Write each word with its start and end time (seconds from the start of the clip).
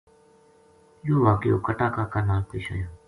یو 1.07 1.15
ہ 1.19 1.23
واقعو 1.25 1.57
کٹا 1.67 1.87
کاکا 1.95 2.19
نال 2.27 2.41
پیش 2.49 2.65
آیو 2.73 2.87